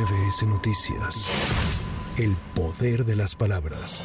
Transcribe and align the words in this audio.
MBS 0.00 0.46
Noticias. 0.46 1.30
El 2.16 2.34
poder 2.54 3.04
de 3.04 3.16
las 3.16 3.34
palabras. 3.34 4.02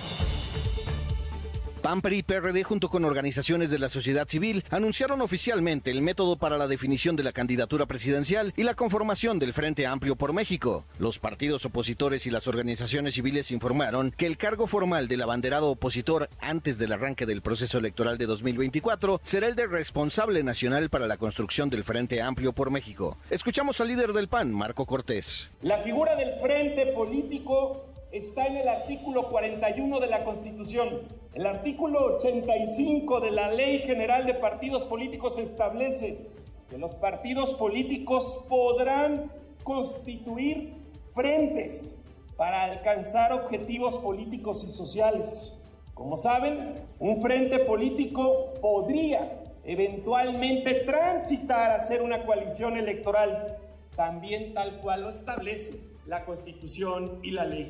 PAN, 1.86 2.02
y 2.12 2.24
PRD 2.24 2.64
junto 2.64 2.90
con 2.90 3.06
organizaciones 3.06 3.70
de 3.70 3.78
la 3.78 3.90
sociedad 3.90 4.28
civil 4.28 4.66
anunciaron 4.72 5.22
oficialmente 5.22 5.92
el 5.92 6.02
método 6.02 6.36
para 6.36 6.58
la 6.58 6.68
definición 6.68 7.16
de 7.16 7.22
la 7.22 7.32
candidatura 7.32 7.86
presidencial 7.86 8.56
y 8.58 8.64
la 8.64 8.74
conformación 8.74 9.38
del 9.38 9.54
Frente 9.54 9.86
Amplio 9.86 10.16
por 10.16 10.34
México. 10.34 10.84
Los 10.98 11.20
partidos 11.20 11.64
opositores 11.64 12.26
y 12.26 12.32
las 12.32 12.48
organizaciones 12.48 13.14
civiles 13.14 13.52
informaron 13.52 14.10
que 14.10 14.26
el 14.26 14.36
cargo 14.36 14.66
formal 14.66 15.08
del 15.08 15.22
abanderado 15.22 15.70
opositor 15.70 16.28
antes 16.40 16.80
del 16.80 16.92
arranque 16.92 17.28
del 17.28 17.44
proceso 17.44 17.78
electoral 17.78 18.18
de 18.18 18.26
2024 18.26 19.22
será 19.22 19.46
el 19.46 19.54
de 19.54 19.68
responsable 19.68 20.42
nacional 20.42 20.90
para 20.90 21.06
la 21.06 21.18
construcción 21.18 21.70
del 21.70 21.84
Frente 21.84 22.20
Amplio 22.20 22.52
por 22.52 22.72
México. 22.72 23.16
Escuchamos 23.30 23.80
al 23.80 23.90
líder 23.90 24.14
del 24.14 24.28
PAN, 24.28 24.52
Marco 24.52 24.88
Cortés. 24.88 25.52
La 25.62 25.84
figura 25.84 26.16
del 26.16 26.34
Frente 26.40 26.88
Político 26.88 27.92
está 28.12 28.48
en 28.48 28.58
el 28.58 28.68
artículo 28.68 29.30
41 29.30 30.00
de 30.00 30.08
la 30.08 30.24
Constitución. 30.24 31.02
El 31.34 31.46
artículo 31.46 32.16
85 32.16 33.20
de 33.20 33.32
la 33.32 33.52
Ley 33.52 33.80
General 33.80 34.26
de 34.26 34.36
Partidos 34.36 34.84
Políticos 34.84 35.38
establece 35.38 36.28
que 36.70 36.78
los 36.78 36.94
partidos 36.94 37.54
políticos 37.56 38.46
podrán 38.48 39.32
constituir 39.64 40.74
frentes 41.14 42.04
para 42.38 42.64
alcanzar 42.64 43.34
objetivos 43.34 43.96
políticos 44.00 44.64
y 44.64 44.72
sociales. 44.72 45.62
Como 45.94 46.18
saben, 46.18 46.76
un 47.00 47.22
frente 47.22 47.60
político 47.60 48.54
podría 48.62 49.42
eventualmente 49.64 50.74
transitar 50.86 51.72
a 51.72 51.80
ser 51.80 52.02
una 52.02 52.26
coalición 52.26 52.78
electoral, 52.78 53.58
también 53.96 54.54
tal 54.54 54.80
cual 54.80 55.02
lo 55.02 55.10
establece 55.10 55.80
la 56.06 56.26
Constitución 56.26 57.20
y 57.24 57.32
la 57.32 57.46
ley. 57.46 57.70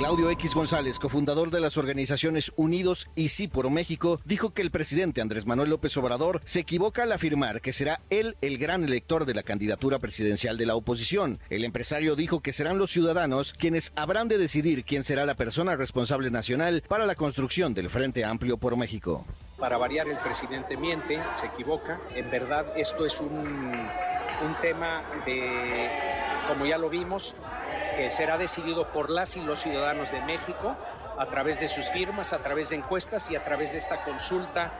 Claudio 0.00 0.30
X 0.30 0.54
González, 0.54 0.98
cofundador 0.98 1.50
de 1.50 1.60
las 1.60 1.76
organizaciones 1.76 2.52
Unidos 2.56 3.10
y 3.14 3.28
Sí 3.28 3.48
por 3.48 3.68
México, 3.68 4.18
dijo 4.24 4.54
que 4.54 4.62
el 4.62 4.70
presidente 4.70 5.20
Andrés 5.20 5.44
Manuel 5.44 5.68
López 5.68 5.94
Obrador 5.98 6.40
se 6.46 6.60
equivoca 6.60 7.02
al 7.02 7.12
afirmar 7.12 7.60
que 7.60 7.74
será 7.74 8.00
él 8.08 8.34
el 8.40 8.56
gran 8.56 8.82
elector 8.82 9.26
de 9.26 9.34
la 9.34 9.42
candidatura 9.42 9.98
presidencial 9.98 10.56
de 10.56 10.64
la 10.64 10.74
oposición. 10.74 11.38
El 11.50 11.64
empresario 11.64 12.16
dijo 12.16 12.40
que 12.40 12.54
serán 12.54 12.78
los 12.78 12.90
ciudadanos 12.90 13.52
quienes 13.52 13.92
habrán 13.94 14.28
de 14.28 14.38
decidir 14.38 14.84
quién 14.84 15.04
será 15.04 15.26
la 15.26 15.34
persona 15.34 15.76
responsable 15.76 16.30
nacional 16.30 16.82
para 16.88 17.04
la 17.04 17.14
construcción 17.14 17.74
del 17.74 17.90
Frente 17.90 18.24
Amplio 18.24 18.56
por 18.56 18.78
México. 18.78 19.26
Para 19.58 19.76
variar, 19.76 20.08
el 20.08 20.16
presidente 20.16 20.78
miente, 20.78 21.20
se 21.38 21.44
equivoca. 21.44 22.00
En 22.16 22.30
verdad, 22.30 22.72
esto 22.74 23.04
es 23.04 23.20
un, 23.20 23.86
un 24.42 24.54
tema 24.56 25.02
de 25.24 25.88
como 26.48 26.66
ya 26.66 26.78
lo 26.78 26.88
vimos, 26.88 27.34
que 27.96 28.10
será 28.10 28.36
decidido 28.36 28.88
por 28.88 29.10
las 29.10 29.36
y 29.36 29.40
los 29.40 29.60
ciudadanos 29.60 30.10
de 30.10 30.20
México 30.22 30.76
a 31.16 31.26
través 31.26 31.60
de 31.60 31.68
sus 31.68 31.88
firmas, 31.90 32.32
a 32.32 32.38
través 32.38 32.70
de 32.70 32.76
encuestas 32.76 33.30
y 33.30 33.36
a 33.36 33.44
través 33.44 33.72
de 33.72 33.78
esta 33.78 34.02
consulta 34.02 34.72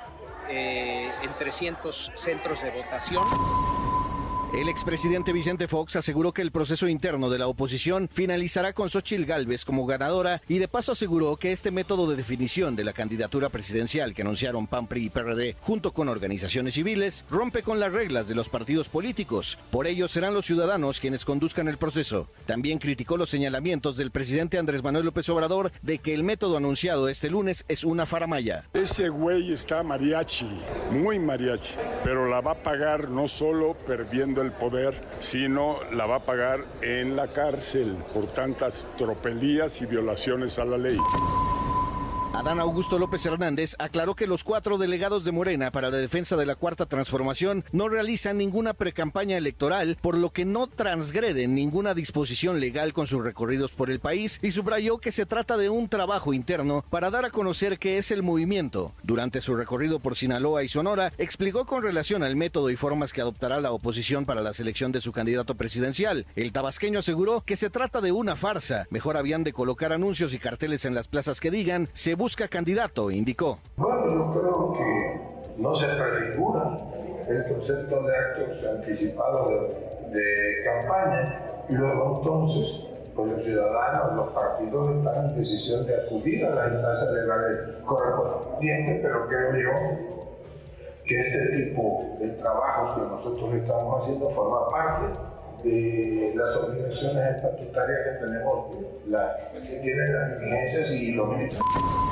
eh, 0.49 1.13
en 1.23 1.33
300 1.39 2.13
centros 2.15 2.63
de 2.63 2.71
votación. 2.71 3.25
El 4.53 4.69
expresidente 4.69 5.33
Vicente 5.33 5.69
Fox 5.69 5.95
aseguró 5.95 6.33
que 6.33 6.43
el 6.43 6.51
proceso 6.51 6.89
interno 6.89 7.31
de 7.31 7.39
la 7.39 7.47
oposición 7.47 8.09
finalizará 8.13 8.73
con 8.73 8.91
Xochitl 8.91 9.25
Gálvez 9.25 9.65
como 9.65 9.87
ganadora 9.87 10.43
y 10.49 10.59
de 10.59 10.67
paso 10.67 10.91
aseguró 10.91 11.37
que 11.37 11.53
este 11.53 11.71
método 11.71 12.11
de 12.11 12.17
definición 12.17 12.75
de 12.75 12.83
la 12.83 12.93
candidatura 12.93 13.49
presidencial 13.49 14.13
que 14.13 14.23
anunciaron 14.23 14.67
PAN, 14.67 14.89
PRI 14.89 15.05
y 15.05 15.11
PRD 15.11 15.57
junto 15.61 15.93
con 15.93 16.09
organizaciones 16.09 16.75
civiles 16.75 17.25
rompe 17.31 17.63
con 17.63 17.79
las 17.79 17.93
reglas 17.93 18.27
de 18.27 18.35
los 18.35 18.49
partidos 18.49 18.89
políticos. 18.89 19.57
Por 19.71 19.87
ello 19.87 20.09
serán 20.09 20.35
los 20.35 20.47
ciudadanos 20.47 20.99
quienes 20.99 21.25
conduzcan 21.25 21.69
el 21.69 21.79
proceso. 21.79 22.27
También 22.45 22.81
criticó 22.81 23.17
los 23.17 23.31
señalamientos 23.31 23.97
del 23.97 24.11
presidente 24.11 24.59
Andrés 24.59 24.83
Manuel 24.83 25.05
López 25.05 25.29
Obrador 25.29 25.71
de 25.83 25.99
que 25.99 26.13
el 26.13 26.25
método 26.25 26.57
anunciado 26.57 27.09
este 27.09 27.31
lunes 27.31 27.65
es 27.69 27.85
una 27.85 28.05
faramaya. 28.05 28.65
Ese 28.75 29.11
güey 29.11 29.53
está 29.53 29.85
mariachi, 29.85 30.51
muy 30.91 31.21
mariachi, 31.21 31.75
pero 32.03 32.29
la 32.29 32.41
va 32.41 32.53
a 32.53 32.63
pagar 32.65 33.09
no 33.09 33.29
solo 33.29 33.77
perdiendo 33.87 34.40
el 34.41 34.53
poder, 34.53 34.95
sino 35.19 35.79
la 35.93 36.07
va 36.07 36.17
a 36.17 36.21
pagar 36.21 36.65
en 36.83 37.17
la 37.17 37.29
cárcel 37.29 37.97
por 38.13 38.27
tantas 38.29 38.87
tropelías 38.97 39.81
y 39.83 39.87
violaciones 39.87 40.59
a 40.59 40.65
la 40.65 40.79
ley. 40.79 40.99
Adán 42.33 42.61
Augusto 42.61 42.99
López 42.99 43.27
Hernández 43.27 43.75
aclaró 43.81 44.15
que 44.15 44.29
los 44.29 44.45
cuatro 44.45 44.79
delegados 44.79 45.25
de 45.25 45.33
Morena 45.33 45.73
para 45.73 45.91
la 45.91 45.97
defensa 45.97 46.37
de 46.37 46.47
la 46.47 46.55
Cuarta 46.55 46.87
Transformación 46.87 47.65
no 47.73 47.89
realizan 47.89 48.39
ninguna 48.39 48.73
precampaña 48.73 49.37
electoral, 49.37 49.99
por 50.01 50.17
lo 50.17 50.31
que 50.31 50.45
no 50.45 50.69
transgreden 50.69 51.57
ninguna 51.57 51.93
disposición 51.93 52.61
legal 52.61 52.93
con 52.93 53.09
sus 53.09 53.25
recorridos 53.25 53.73
por 53.73 53.91
el 53.91 53.99
país 53.99 54.39
y 54.43 54.53
subrayó 54.53 54.99
que 54.99 55.11
se 55.11 55.27
trata 55.27 55.57
de 55.57 55.71
un 55.71 55.89
trabajo 55.89 56.33
interno 56.33 56.85
para 56.89 57.11
dar 57.11 57.25
a 57.25 57.31
conocer 57.31 57.81
qué 57.81 57.99
es 57.99 58.13
el 58.13 58.23
movimiento. 58.23 58.93
Durante 59.03 59.41
su 59.41 59.57
recorrido 59.57 59.99
por 59.99 60.17
Sinaloa 60.17 60.63
y 60.63 60.69
Sonora, 60.69 61.13
explicó 61.19 61.67
con 61.67 61.83
relación 61.83 62.23
al 62.23 62.37
método 62.37 62.71
y 62.71 62.77
formas 62.77 63.13
que 63.13 63.23
adoptará 63.23 63.61
la 63.61 63.73
oposición 63.73 64.25
para 64.25 64.41
la 64.41 64.55
selección 64.55 64.93
de 64.93 65.01
su 65.01 65.11
candidato 65.11 65.57
presidencial. 65.57 66.27
El 66.37 66.53
tabasqueño 66.53 67.01
aseguró 67.01 67.41
que 67.41 67.57
se 67.57 67.71
trata 67.71 68.01
de 68.01 68.13
una 68.13 68.37
farsa. 68.37 68.87
Mejor 68.91 69.17
habían 69.17 69.43
de 69.43 69.53
colocar 69.53 69.93
anuncios 69.93 70.33
y 70.33 70.39
carteles 70.39 70.85
en 70.85 70.95
las 70.95 71.09
plazas 71.09 71.41
que 71.41 71.51
digan 71.51 71.89
se 71.93 72.20
busca 72.21 72.47
candidato, 72.49 73.11
indicó. 73.11 73.59
Bueno, 73.79 74.05
yo 74.05 74.31
creo 74.35 74.73
que 74.75 75.21
no 75.57 75.75
se 75.75 75.87
prefigura 75.87 76.79
el 77.27 77.45
concepto 77.49 78.03
de 78.03 78.15
actos 78.15 78.59
anticipados 78.63 79.71
de, 80.13 80.63
campaña 80.63 81.41
y 81.71 81.73
luego 81.73 82.19
entonces 82.19 82.85
pues 83.15 83.33
los 83.33 83.43
ciudadanos, 83.43 84.17
los 84.17 84.29
partidos 84.33 84.97
están 84.97 85.31
en 85.31 85.39
decisión 85.39 85.87
de 85.87 85.97
acudir 85.97 86.45
a 86.45 86.51
las 86.57 86.73
instancias 86.73 87.11
legales 87.11 87.59
correspondientes, 87.87 89.01
pero 89.01 89.27
creo 89.27 89.57
yo 89.57 89.71
que 91.07 91.21
este 91.21 91.57
tipo 91.57 92.19
de 92.21 92.29
trabajos 92.29 92.97
que 92.97 93.01
nosotros 93.01 93.55
estamos 93.55 94.03
haciendo 94.03 94.29
forma 94.31 94.69
parte 94.69 95.07
de 95.65 96.33
las 96.35 96.57
obligaciones 96.57 97.37
estatutarias 97.37 97.99
que 98.05 98.27
tenemos, 98.27 98.77
la, 99.09 99.37
que 99.55 99.77
tienen 99.79 100.15
las 100.15 100.41
dirigencias 100.41 100.91
y 100.91 101.13
los 101.13 101.29
ministros. 101.29 102.10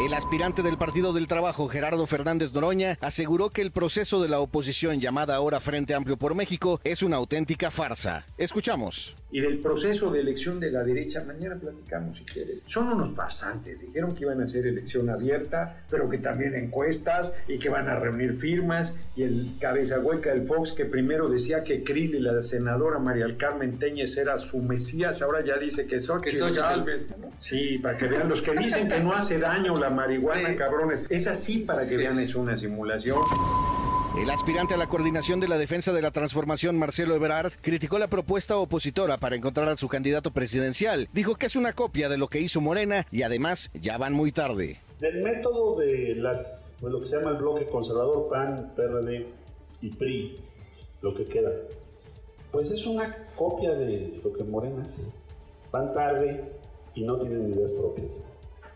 El 0.00 0.14
aspirante 0.14 0.62
del 0.62 0.78
Partido 0.78 1.12
del 1.12 1.26
Trabajo, 1.26 1.66
Gerardo 1.66 2.06
Fernández 2.06 2.52
Noroña, 2.52 2.98
aseguró 3.00 3.50
que 3.50 3.62
el 3.62 3.72
proceso 3.72 4.22
de 4.22 4.28
la 4.28 4.38
oposición 4.38 5.00
llamada 5.00 5.34
ahora 5.34 5.58
Frente 5.58 5.92
Amplio 5.92 6.16
por 6.16 6.36
México 6.36 6.80
es 6.84 7.02
una 7.02 7.16
auténtica 7.16 7.72
farsa. 7.72 8.24
Escuchamos 8.36 9.16
y 9.30 9.40
del 9.40 9.58
proceso 9.58 10.10
de 10.10 10.20
elección 10.20 10.58
de 10.58 10.70
la 10.70 10.82
derecha, 10.82 11.22
mañana 11.22 11.56
platicamos 11.56 12.18
si 12.18 12.24
quieres. 12.24 12.62
Son 12.66 12.88
unos 12.88 13.14
farsantes, 13.14 13.80
dijeron 13.80 14.14
que 14.14 14.24
iban 14.24 14.40
a 14.40 14.44
hacer 14.44 14.66
elección 14.66 15.10
abierta, 15.10 15.84
pero 15.90 16.08
que 16.08 16.18
también 16.18 16.54
encuestas 16.54 17.34
y 17.46 17.58
que 17.58 17.68
van 17.68 17.88
a 17.88 17.98
reunir 17.98 18.38
firmas 18.38 18.96
y 19.16 19.24
el 19.24 19.50
cabeza 19.60 19.98
hueca 20.00 20.30
del 20.30 20.46
Fox 20.46 20.72
que 20.72 20.86
primero 20.86 21.28
decía 21.28 21.62
que 21.62 21.82
Krill 21.82 22.14
y 22.14 22.20
la 22.20 22.42
senadora 22.42 22.98
María 22.98 23.26
Carmen 23.36 23.78
Teñez 23.78 24.16
era 24.16 24.38
su 24.38 24.62
mesías, 24.62 25.20
ahora 25.20 25.44
ya 25.44 25.58
dice 25.58 25.86
que 25.86 26.00
Xochitl 26.00 26.54
Galvez. 26.54 27.06
Sí, 27.38 27.78
para 27.78 27.96
que 27.96 28.08
vean 28.08 28.28
los 28.28 28.42
que 28.42 28.52
dicen 28.52 28.88
que 28.88 28.98
no 29.00 29.12
hace 29.12 29.38
daño 29.38 29.76
la 29.76 29.90
marihuana, 29.90 30.56
cabrones. 30.56 31.04
Es 31.08 31.26
así 31.26 31.58
para 31.58 31.88
que 31.88 31.96
vean 31.96 32.18
es 32.18 32.34
una 32.34 32.56
simulación. 32.56 33.18
El 34.20 34.30
aspirante 34.30 34.74
a 34.74 34.76
la 34.76 34.88
coordinación 34.88 35.38
de 35.38 35.46
la 35.46 35.58
defensa 35.58 35.92
de 35.92 36.02
la 36.02 36.10
transformación, 36.10 36.76
Marcelo 36.76 37.14
Ebrard, 37.14 37.52
criticó 37.60 37.98
la 38.00 38.08
propuesta 38.08 38.56
opositora 38.56 39.16
para 39.18 39.36
encontrar 39.36 39.68
a 39.68 39.76
su 39.76 39.86
candidato 39.86 40.32
presidencial. 40.32 41.08
Dijo 41.12 41.36
que 41.36 41.46
es 41.46 41.54
una 41.54 41.72
copia 41.72 42.08
de 42.08 42.18
lo 42.18 42.26
que 42.26 42.40
hizo 42.40 42.60
Morena 42.60 43.06
y 43.12 43.22
además 43.22 43.70
ya 43.74 43.96
van 43.96 44.14
muy 44.14 44.32
tarde. 44.32 44.80
Del 44.98 45.22
método 45.22 45.78
de, 45.78 46.16
las, 46.16 46.74
lo 46.82 46.98
que 46.98 47.06
se 47.06 47.18
llama 47.18 47.30
el 47.30 47.36
bloque 47.36 47.66
conservador, 47.66 48.28
PAN, 48.28 48.72
PRD 48.74 49.26
y 49.82 49.90
PRI, 49.90 50.40
lo 51.00 51.14
que 51.14 51.24
queda, 51.24 51.52
pues 52.50 52.72
es 52.72 52.84
una 52.86 53.28
copia 53.36 53.70
de 53.74 54.20
lo 54.24 54.32
que 54.32 54.42
Morena 54.42 54.82
hace. 54.82 55.12
Van 55.70 55.92
tarde 55.92 56.58
y 56.98 57.04
no 57.04 57.16
tienen 57.16 57.52
ideas 57.52 57.72
propias, 57.72 58.24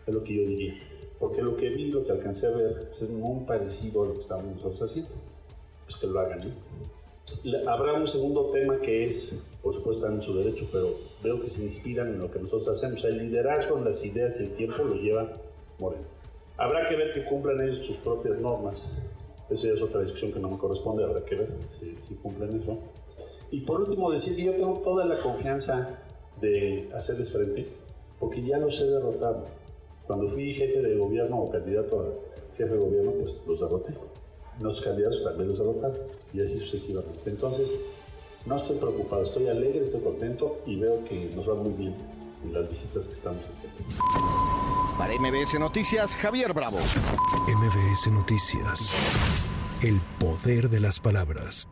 es 0.07 0.13
lo 0.13 0.23
que 0.23 0.33
yo 0.33 0.47
diría. 0.47 0.73
Porque 1.19 1.41
lo 1.41 1.57
que 1.57 1.69
vi, 1.69 1.91
lo 1.91 2.05
que 2.05 2.13
alcancé 2.13 2.47
a 2.47 2.51
ver, 2.51 2.87
pues, 2.87 3.01
es 3.01 3.09
muy 3.09 3.43
parecido 3.45 4.03
a 4.03 4.07
lo 4.07 4.13
que 4.13 4.19
estamos 4.19 4.45
nosotros 4.45 4.81
haciendo 4.81 5.11
pues 5.85 5.97
que 5.97 6.07
lo 6.07 6.19
hagan. 6.19 6.39
Habrá 7.67 7.93
un 7.93 8.07
segundo 8.07 8.51
tema 8.51 8.79
que 8.79 9.03
es, 9.03 9.45
por 9.61 9.73
supuesto, 9.73 10.07
en 10.07 10.21
su 10.21 10.33
derecho, 10.33 10.69
pero 10.71 10.95
veo 11.21 11.41
que 11.41 11.47
se 11.47 11.63
inspiran 11.63 12.13
en 12.13 12.19
lo 12.19 12.31
que 12.31 12.39
nosotros 12.39 12.69
hacemos. 12.69 13.03
El 13.03 13.17
liderazgo 13.17 13.77
en 13.77 13.83
las 13.83 14.05
ideas 14.05 14.39
y 14.39 14.43
el 14.43 14.53
tiempo 14.53 14.83
lo 14.83 14.95
lleva 14.95 15.29
Moreno. 15.79 16.05
Habrá 16.55 16.85
que 16.85 16.95
ver 16.95 17.11
que 17.13 17.25
cumplan 17.25 17.59
ellos 17.61 17.79
sus 17.85 17.97
propias 17.97 18.39
normas. 18.39 18.89
Esa 19.49 19.67
ya 19.67 19.73
es 19.73 19.81
otra 19.81 20.01
discusión 20.01 20.31
que 20.31 20.39
no 20.39 20.49
me 20.49 20.57
corresponde, 20.57 21.03
habrá 21.03 21.25
que 21.25 21.35
ver 21.35 21.49
si, 22.07 22.15
cumplen 22.15 22.61
eso. 22.61 22.77
Y 23.51 23.61
por 23.61 23.81
último, 23.81 24.11
decir 24.11 24.35
que 24.37 24.43
yo 24.43 24.55
tengo 24.55 24.79
toda 24.79 25.03
la 25.05 25.21
confianza 25.21 25.99
de 26.39 26.89
hacerles 26.93 27.31
frente, 27.31 27.82
porque 28.23 28.41
ya 28.41 28.57
los 28.57 28.79
he 28.79 28.85
derrotado. 28.85 29.45
Cuando 30.07 30.29
fui 30.29 30.53
jefe 30.53 30.81
de 30.81 30.95
gobierno 30.95 31.41
o 31.41 31.51
candidato 31.51 31.99
a 32.01 32.57
jefe 32.57 32.73
de 32.73 32.79
gobierno, 32.79 33.11
pues 33.19 33.39
los 33.45 33.59
derroté 33.59 33.93
nuestros 34.59 34.85
candidatos 34.85 35.23
también 35.23 35.49
los 35.49 35.57
derrotaron 35.57 35.97
y 36.33 36.41
así 36.41 36.59
sucesivamente. 36.59 37.29
Entonces, 37.29 37.85
No 38.45 38.57
estoy 38.57 38.75
preocupado, 38.75 39.23
estoy 39.23 39.47
alegre, 39.47 39.83
estoy 39.83 40.01
contento 40.01 40.61
y 40.65 40.75
veo 40.75 41.01
que 41.05 41.31
nos 41.33 41.47
va 41.47 41.55
muy 41.55 41.71
bien 41.71 41.95
en 42.43 42.53
las 42.53 42.67
visitas 42.67 43.07
que 43.07 43.13
estamos 43.13 43.47
haciendo. 43.47 43.77
Para 44.97 45.13
MBS 45.17 45.57
Noticias, 45.61 46.17
Javier 46.17 46.51
Bravo. 46.51 46.77
MBS 47.47 48.11
Noticias. 48.11 48.93
El 49.81 50.01
poder 50.19 50.69
de 50.69 50.81
las 50.81 50.99
palabras. 50.99 51.69